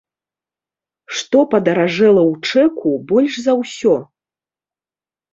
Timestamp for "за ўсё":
3.43-3.93